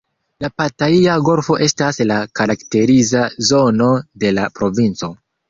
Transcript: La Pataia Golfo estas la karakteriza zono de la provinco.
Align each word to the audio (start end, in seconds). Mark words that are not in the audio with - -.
La 0.43 0.49
Pataia 0.61 1.17
Golfo 1.27 1.57
estas 1.65 1.99
la 2.13 2.17
karakteriza 2.41 3.23
zono 3.51 3.93
de 4.25 4.35
la 4.41 4.49
provinco. 4.59 5.13